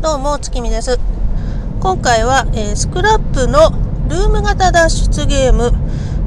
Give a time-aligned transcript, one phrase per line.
[0.00, 0.96] どうも、月見です。
[1.80, 3.70] 今回は、えー、スクラップの
[4.08, 5.72] ルーム型脱出ゲーム、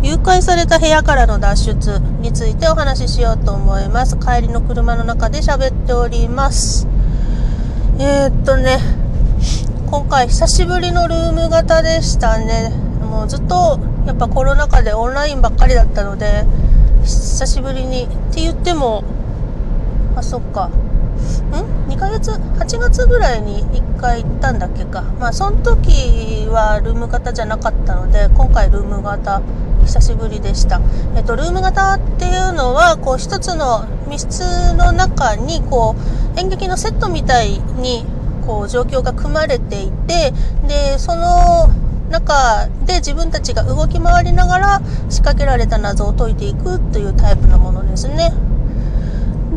[0.03, 4.17] 誘拐された部屋からの脱出についてお話ししようと思います。
[4.17, 6.85] 帰りの車の中で喋っております。
[7.97, 8.79] えー、っとね、
[9.89, 12.73] 今回久しぶりのルーム型でしたね。
[13.09, 16.45] もうずっとやっぱコロナ禍でオンラインばっかりだったので、
[17.05, 19.05] 久しぶりにって言っても、
[20.17, 20.69] あ、そっか。
[21.61, 25.01] ん ?2 ヶ月 ?8 月ぐらいに1回行ったんだっけか。
[25.19, 29.41] まあ、その時はルーム型じゃなかったので、今回ルーム型、
[29.85, 30.81] 久しぶりでした。
[31.15, 35.95] えっと、ルーム型っていうのは、こう、一つの密室の中に、こ
[36.35, 38.05] う、演劇のセットみたいに、
[38.45, 40.33] こう、状況が組まれていて、
[40.67, 41.69] で、その、
[42.11, 48.33] 中で自分たちが動き回りながら仕掛けられた謎を解いていくというタイプのものですね。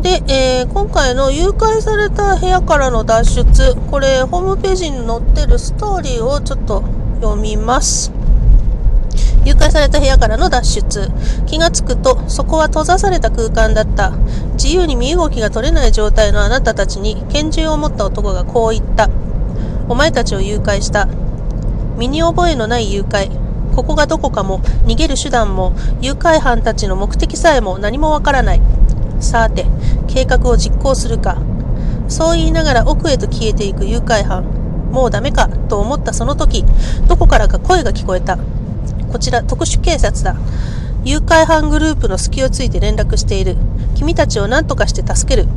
[0.05, 6.83] で、えー、今回の誘拐された部屋からの脱出、これ、ホームページに載ってるストーリーをちょっと
[7.21, 8.11] 読みます。
[9.45, 11.09] 誘拐された部屋からの脱出。
[11.47, 14.11] 気がつくと、そこは閉ざされた空間だった。
[14.53, 19.09] 自由に身動きが取れない状態のあなたたちに拳銃を持った男がこう言った。
[19.89, 21.07] お前たちを誘拐した。
[21.97, 23.31] 身に覚えのない誘拐。
[23.75, 28.61] ここがどこかも、逃げる手段も、誘拐犯たちの目的さえも何もわからない。
[29.25, 29.65] さて、
[30.07, 31.37] 計画を実行するか。
[32.07, 34.43] そう言いながら奥へと消えていく誘拐犯。
[34.91, 36.63] もうダメかと思ったその時、
[37.07, 38.37] どこからか声が聞こえた。
[39.11, 40.35] こちら特殊警察だ。
[41.03, 43.57] 誘拐犯グループの隙をついて連絡している。
[43.95, 45.47] 君たちを何とかして助ける。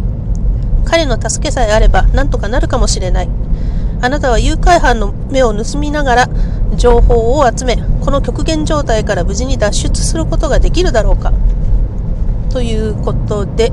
[0.84, 3.28] 彼の助けさえあれば何とかなるかもしれない。
[4.00, 6.28] あなたは誘拐犯の目を盗みながら
[6.76, 11.32] 情報を集め、この極限状態から無事に脱出することができるだろうか。
[12.50, 13.72] ということで、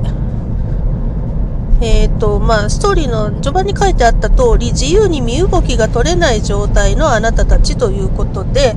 [1.80, 8.74] えっ、ー、と、まあ、ストーリーの序盤に書いてあった通り、自由に身動きが取れない状態のあなたたちということで、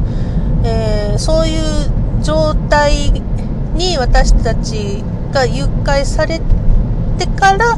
[0.63, 3.11] えー、そういう状態
[3.75, 6.41] に私たちが誘拐され
[7.17, 7.77] てから、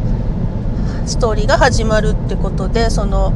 [1.05, 3.33] ストーリーが始まるってことで、その、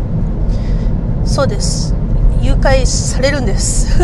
[1.26, 1.94] そうです。
[2.42, 4.00] 誘拐されるんです。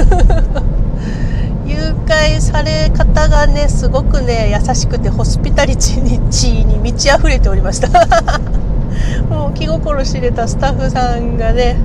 [1.71, 7.87] 誘拐され方がねすごくね優しくてホスピタリティに満ち溢れておりました。
[9.29, 11.77] もう気心知れたスタッフさんがね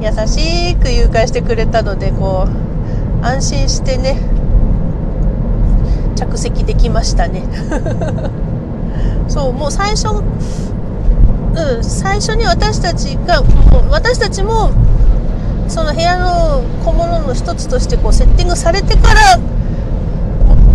[0.00, 2.46] 優しく誘拐してくれたのでこ
[3.22, 4.16] う安心してね
[6.16, 7.42] 着席できましたね。
[9.28, 13.48] そうもう最初うん最初に私たちがも
[13.80, 14.70] う私たちも
[15.68, 16.47] その部屋の
[17.28, 19.38] の一つとしてこうセッティングされてから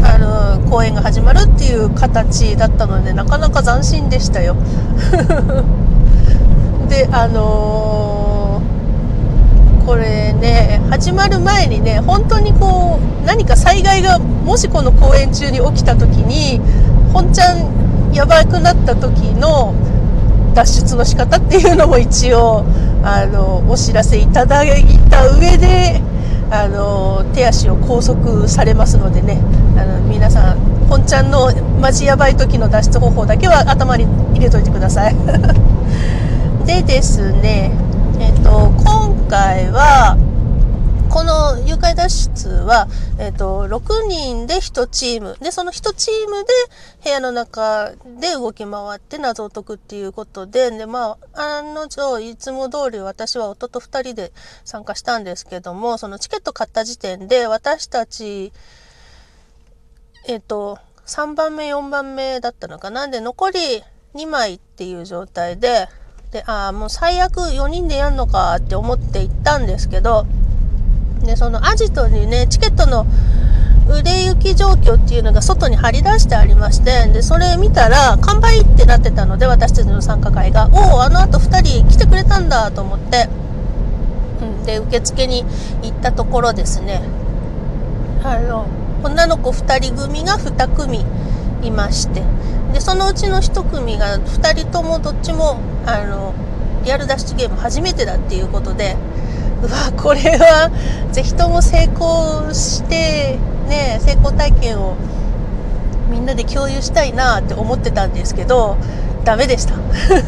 [0.05, 4.55] あの公演が始まるっていう形だったのでなかなか斬新でしたよ。
[6.89, 16.61] であのー、これね始まる前にね本当にこう何か災害がもしこの公演中に起きた時に
[17.13, 19.73] 本ちゃんやばくなった時の
[20.53, 22.63] 脱出の仕方っていうのも一応
[23.03, 26.12] あのお知らせいただいた上で
[26.53, 29.41] あの手足を拘束されますのでね。
[29.75, 34.05] あの皆さん本ちゃんのマジやばい時の脱出方法だけは頭に
[34.35, 35.15] 入れといてください。
[36.67, 37.71] でですね
[38.19, 40.15] えっ、と今回は
[41.13, 42.87] この誘拐脱出は、
[43.19, 45.37] えっ、ー、と、6人で1チーム。
[45.39, 46.49] で、その1チームで
[47.03, 54.33] 部屋の中で動き回って謎を解くっていうことで、で、まあ、案の定、いつも通り私は夫と2人で
[54.65, 58.51] 参加したんですけども、そのチケット買った時点で私たち、
[60.27, 63.07] えっ、ー、と、3番目、4番目だったのかな？
[63.07, 63.59] で、残り
[64.15, 65.89] 2枚っていう状態で、
[66.31, 70.25] で、ああ、もう最悪4人でやんのかって思って行ったんですけど、
[71.25, 73.05] で、そのアジトにね、チケットの
[73.87, 83.27] 売れ行き状況っていうのが外に張り出してありまして、で、それ見たら、完売ってなってたので、私たちの参加会が、おお、あの後2人来てくれたんだと思って、
[84.41, 85.43] うん、で、受付に
[85.81, 87.01] 行ったところですね、
[88.23, 88.67] あの、
[89.03, 91.05] 女の子2人組が2組
[91.61, 92.23] いまして、
[92.73, 96.33] で、そのうちの1組が2人ともどっちも、あの、
[96.85, 98.95] リアル脱出ゲーム初めてだっていうことで、
[99.63, 100.69] うわこれは
[101.11, 103.37] ぜひとも成功して
[103.67, 104.95] ね成功体験を
[106.09, 108.77] みんなで共有したいなって思ってたんですけど
[109.23, 109.75] ダメでした。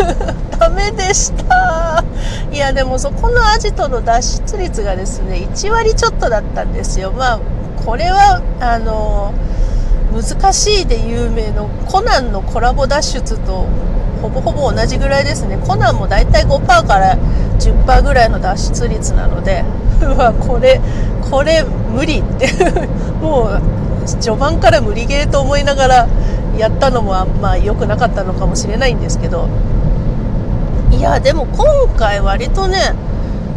[0.57, 2.03] ダメでした。
[2.49, 7.11] いやでもそこのアジトの脱出率がですね1割ちょっとだったんですよ。
[7.11, 7.39] まあ
[7.85, 9.33] これはあの
[10.15, 13.67] 難しいで有名のコナンのコラボ脱出と
[14.21, 15.57] ほぼほぼ同じぐらいですね。
[15.57, 17.17] コナンもだいたい5%から
[17.59, 19.65] 10%ぐらいの脱出率なので
[20.01, 20.79] うわこれ
[21.29, 22.49] これ無理って。
[23.21, 23.61] もう
[24.05, 26.07] 序盤から無理ゲーと思いながら
[26.57, 29.47] やったのもあんまあ良くなかったのかもしれないんですけど。
[30.91, 31.65] いやでも今
[31.97, 32.77] 回割とね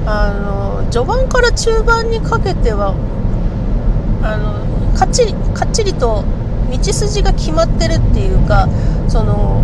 [0.07, 2.95] あの序盤から中盤にかけては
[4.23, 6.25] あのかっちりかっちりと
[6.71, 8.69] 道筋が決まってるっていうか
[9.09, 9.63] その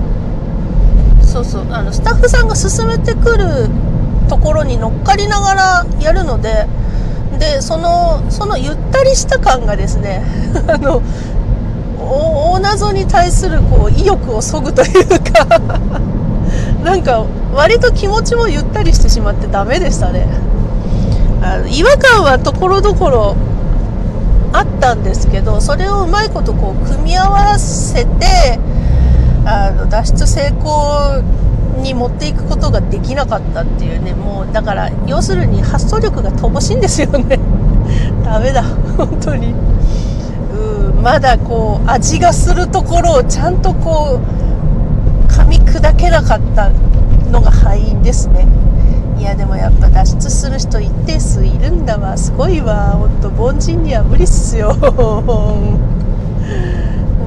[1.23, 3.69] そうそうあのスタッフさんが進めてくる
[4.29, 6.67] ところに乗っかりながらやるので
[7.39, 10.23] でそのそのゆったりした感がですね
[10.69, 11.03] あの
[11.99, 15.61] 大謎に対するこう意欲をそぐというか
[16.85, 17.25] なんか
[17.55, 20.27] 割と気持ちもゆったりしてしまってダメでしたね。
[21.43, 23.37] あの違和感はところどころ
[24.55, 28.61] あったんですけどそれをうまいことこう組み合わせて
[29.45, 37.41] あの脱出成功に持っていくことができなかったっていうねもうだから要するに発想力が乏しいんですよね。
[38.25, 38.63] ダメだ
[38.97, 39.53] 本当に。
[40.53, 44.21] うんまだこう味がするところをちゃんとこ
[45.29, 46.71] う噛み砕けなかった
[47.31, 48.47] のが敗因ですね。
[49.19, 52.17] いやでもやっぱ脱出する人一定数いるだわ。
[52.17, 52.93] すごいわ。
[52.93, 54.75] ほんと凡人には無理っすよ。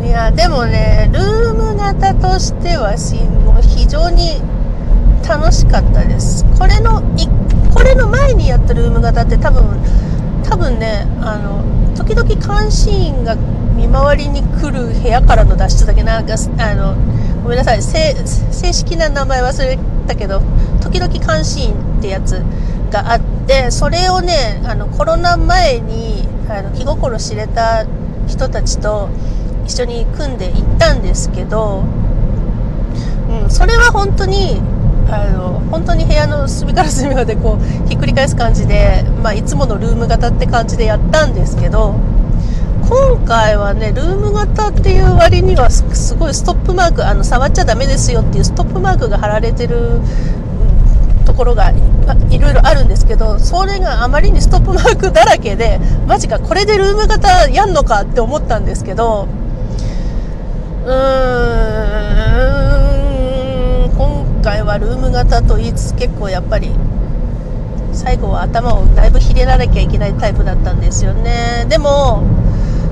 [0.03, 2.93] いやでもねルーム型としては
[3.61, 4.41] 非常に
[5.27, 6.45] 楽しかったです。
[6.57, 7.01] これの
[7.73, 9.63] これの前にやったルーム型って多分
[10.43, 11.61] 多分ねあの
[11.95, 13.35] 時々監視員が
[13.75, 16.03] 見回りに来る部屋からの脱出だけ。
[16.03, 16.95] なんかあの
[17.43, 17.81] ごめんなさい。
[17.81, 18.15] 正
[18.73, 19.77] 式な名前忘れ
[20.07, 20.41] たけど
[20.81, 22.41] 時々監視員ってやつ
[22.91, 27.85] があってでそれをねあのコロナ前にあの気心知れた
[28.27, 29.09] 人たちと
[29.65, 31.83] 一緒に組んで行ったんですけど、
[33.29, 34.61] うん、それは本当に
[35.09, 41.95] あの本当に部屋の隅から隅までこうひっくり返す感じで、まあ、いつものルーム型って感じでやったんですけど
[42.89, 49.99] 今回はねルーム型っていう割にはすごいストップマークあの触っちゃダメですよっていうストップマークが貼られてる
[51.27, 51.71] ところが
[52.29, 55.77] いろいろあるんですけどそれがあまりにストップマークだらけで
[56.07, 59.27] マジかこれでルーム型やんのかって思ったんですけど
[60.85, 60.93] うー
[63.87, 66.71] ん今回はルーム型と言いつつ結構やっぱり
[67.91, 71.65] 最後は頭をだいぶひねらなきゃいけないタイプだったんですよね。
[71.67, 72.23] でも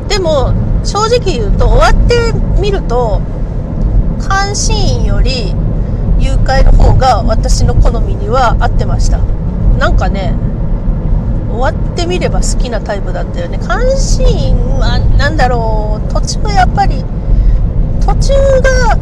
[0.10, 0.52] でも
[0.84, 3.22] 正直言うと終わってみると
[4.20, 5.56] 監視員より
[7.06, 9.20] が私の好みには合ってました。
[9.78, 10.34] なんかね
[11.52, 13.60] 終わってみれば好きなタイプだったよね。
[13.60, 16.12] 監視員は何だろう。
[16.12, 17.04] 途中やっぱり
[18.02, 18.98] 途中が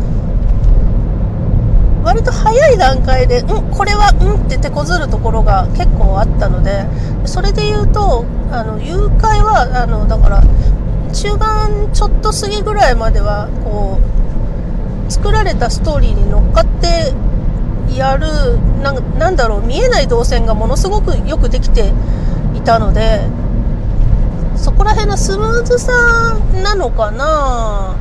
[2.04, 6.86] 割と早い段階で、うん、これは、うんって手こずるところが結構あったので、
[7.26, 10.44] それで言うと、あの、誘拐は、あの、だから、
[11.14, 14.00] 中盤ちょっと過ぎぐらいまでは、こ
[15.08, 17.14] う、作られたストーリーに乗っかって
[17.90, 18.28] やる
[18.82, 21.94] な、なんだろう、見えない動線がものすごくよくできて
[22.56, 23.22] いたので、
[24.56, 27.96] そこら辺のスムーズさなのかな。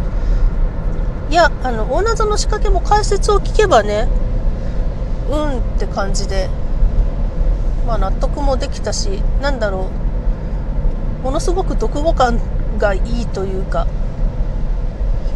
[1.32, 4.06] いやあの大謎の仕掛けも解説を聞けばね
[5.30, 6.50] うんって感じで
[7.86, 9.08] まあ納得もできたし
[9.40, 9.90] なんだろ
[11.22, 12.38] うものすごく読後感
[12.76, 13.86] がいいというか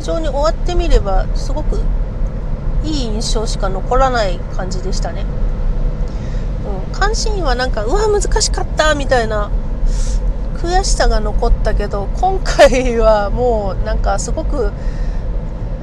[0.01, 1.81] 非常に終わってみればすごく
[2.87, 5.25] いい印象しか残らない感じでしたね。
[6.89, 9.51] うん、関心はなんかうわ難しかったみたいな
[10.57, 14.73] 悔しさが残ったけど今回はもうなんかすごく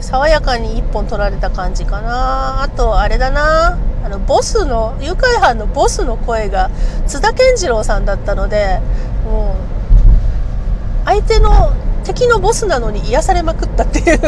[0.02, 2.64] 爽やかに1本取られた感じかな。
[2.64, 3.78] あとあれだな。
[4.04, 6.70] あのボスの誘拐犯のボスの声が
[7.08, 8.82] 津田健次郎さんだったので
[9.24, 14.20] もう相手の敵のボスなのに癒されまくったっていう。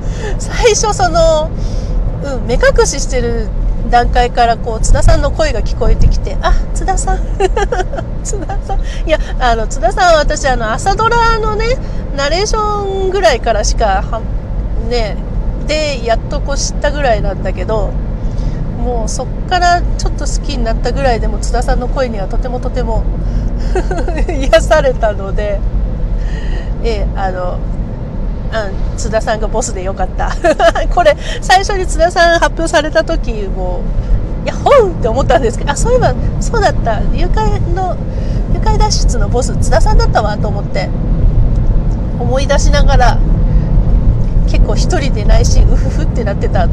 [0.38, 1.50] 最初その、
[2.24, 3.48] うん、目隠ししてる
[3.90, 7.18] 段階からこう津田さんの声が聞こえてきてあ津田さん。
[8.24, 8.80] 津田さん。
[9.06, 11.76] いやあの津田さんは私あの朝ドラのね
[12.16, 14.22] ナレーションぐらいからしかは
[14.88, 15.16] ね
[15.66, 17.90] でやっとこう知ったぐらいなんだけど
[18.82, 23.02] もうそっからちょっと好きになったぐらいでも津田さんの声にはとてもとても
[24.28, 25.60] 癒されたので
[26.82, 27.58] えあの
[28.54, 30.30] うん、津田さんがボスでよかった。
[30.94, 33.80] これ最初に津田さん発表された時も
[34.44, 37.00] いや本って思ったんですけどあそういえばそうだった。
[37.12, 37.96] 誘拐の
[38.52, 40.88] 誘拐脱出のボス津田さんだったわと思って。
[42.20, 43.18] 思い出しながら
[44.46, 46.68] 結構1人で内心うふふってなってた。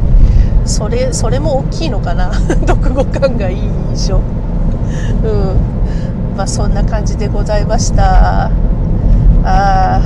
[0.64, 2.32] それそれも大きいのかな。
[2.66, 3.56] 読後感がいい
[3.90, 4.16] 印象。
[4.16, 4.22] うん。
[6.36, 8.50] まあそんな感じでございました。
[9.44, 10.00] あ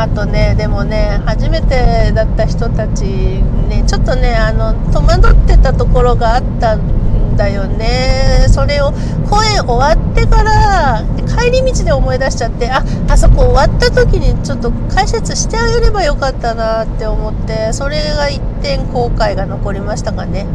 [0.00, 8.92] あとねでもね初めてだった人たちねちょっとねあの戸惑ってたところがあったんだよねそれを
[9.28, 20.46] 公演終わってから帰り道で思い出しちゃってああそこ終わった時にちょっと解説してあげればよかったなって思ってそれが一点後悔が残りましたかね。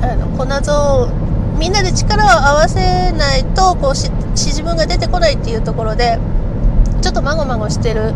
[0.00, 1.08] ん、あの粉像
[1.58, 6.18] みんなで力を合わせないとこうし自分が出てこないっていうところで
[7.00, 8.12] ちょっとまごまごしてる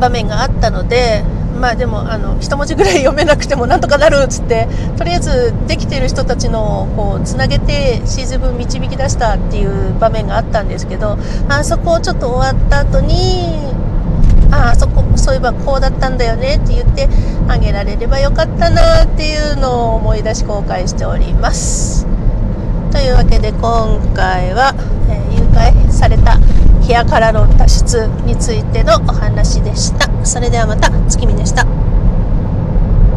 [0.00, 1.22] 場面があったので
[1.60, 13.72] まあでもあの一文字ぐらい読めなくてもなんとかなるっつってとりあえずできてる人たちのこうつなげてシーズン分導き出したっていう場面があったんですけどあそこをちょっと終わった後に
[14.50, 17.08] あそこそういえばこうだったんだよねって言って
[17.48, 22.06] あげられればよかったなっていうのを思い出し後悔しております。
[22.92, 24.74] というわけで今回は、
[25.08, 26.38] え、誘拐された
[26.92, 30.26] 部屋からの脱出についてのお話でした。
[30.26, 31.81] それではまた月見でした。